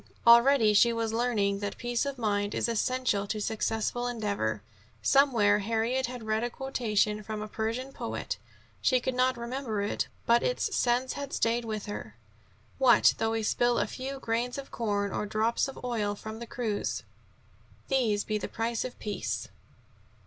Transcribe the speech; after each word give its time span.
Already 0.25 0.73
she 0.73 0.91
was 0.91 1.13
learning 1.13 1.59
that 1.59 1.77
peace 1.77 2.07
of 2.07 2.17
mind 2.17 2.55
is 2.55 2.67
essential 2.67 3.27
to 3.27 3.39
successful 3.39 4.07
endeavor. 4.07 4.63
Somewhere 5.03 5.59
Harriet 5.59 6.07
had 6.07 6.23
read 6.23 6.43
a 6.43 6.49
quotation 6.49 7.21
from 7.21 7.39
a 7.39 7.47
Persian 7.47 7.93
poet; 7.93 8.37
she 8.81 8.99
could 8.99 9.13
not 9.13 9.37
remember 9.37 9.79
it, 9.83 10.07
but 10.25 10.41
its 10.41 10.75
sense 10.75 11.13
had 11.13 11.33
stayed 11.33 11.65
with 11.65 11.85
her: 11.85 12.17
"What 12.79 13.13
though 13.19 13.29
we 13.29 13.43
spill 13.43 13.77
a 13.77 13.85
few 13.85 14.17
grains 14.19 14.57
of 14.57 14.71
corn, 14.71 15.11
or 15.13 15.27
drops 15.27 15.67
of 15.67 15.77
oil 15.85 16.15
from 16.15 16.39
the 16.39 16.47
cruse? 16.47 17.03
These 17.87 18.23
be 18.23 18.39
the 18.39 18.47
price 18.47 18.83
of 18.83 18.97
peace." 18.97 19.49